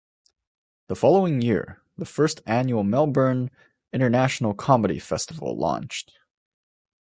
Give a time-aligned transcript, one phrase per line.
[0.87, 3.51] The following year, the first annual Melbourne
[3.93, 6.13] International Comedy Festival launched.